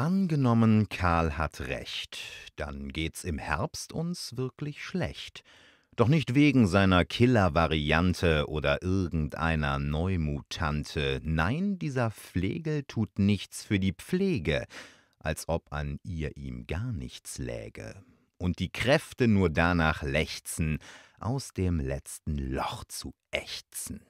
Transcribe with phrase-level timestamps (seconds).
[0.00, 2.18] Angenommen, Karl hat recht,
[2.56, 5.44] dann geht's im Herbst uns wirklich schlecht.
[5.94, 11.20] Doch nicht wegen seiner Killer-Variante oder irgendeiner Neumutante.
[11.22, 14.64] Nein, dieser Flegel tut nichts für die Pflege,
[15.18, 18.02] als ob an ihr ihm gar nichts läge.
[18.38, 20.78] Und die Kräfte nur danach lechzen,
[21.18, 24.00] aus dem letzten Loch zu ächzen.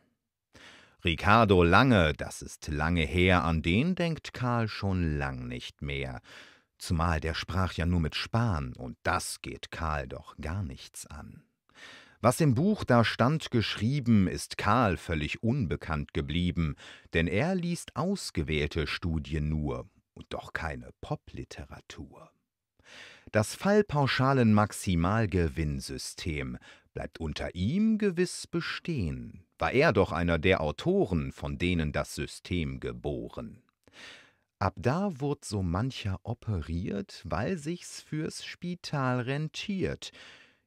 [1.02, 6.20] Ricardo Lange, das ist lange her, an den denkt Karl schon lang nicht mehr.
[6.76, 11.42] Zumal der sprach ja nur mit Spahn, und das geht Karl doch gar nichts an.
[12.20, 16.76] Was im Buch da stand geschrieben, ist Karl völlig unbekannt geblieben,
[17.14, 22.30] denn er liest ausgewählte Studien nur und doch keine Popliteratur.
[23.32, 26.58] Das fallpauschalen Maximalgewinnsystem
[26.94, 32.80] bleibt unter ihm gewiss bestehen, war er doch einer der Autoren, von denen das System
[32.80, 33.62] geboren.
[34.58, 40.10] Ab da wurd so mancher operiert, weil sich's fürs Spital rentiert.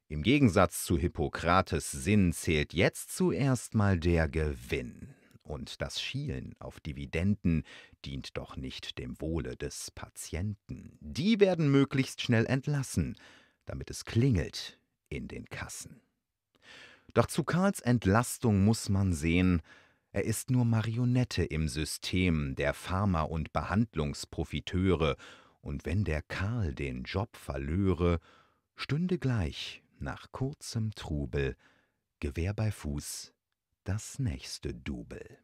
[0.07, 5.13] Im Gegensatz zu Hippokrates Sinn zählt jetzt zuerst mal der Gewinn.
[5.44, 7.63] Und das Schielen auf Dividenden
[8.05, 10.97] dient doch nicht dem Wohle des Patienten.
[11.01, 13.16] Die werden möglichst schnell entlassen,
[13.66, 14.79] damit es klingelt
[15.09, 16.01] in den Kassen.
[17.14, 19.61] Doch zu Karls Entlastung muss man sehen,
[20.11, 25.16] er ist nur Marionette im System der Pharma- und Behandlungsprofiteure,
[25.61, 28.19] und wenn der Karl den Job verlöre,
[28.75, 31.56] stünde gleich nach kurzem Trubel
[32.19, 33.34] Gewehr bei Fuß
[33.84, 35.38] das nächste Double.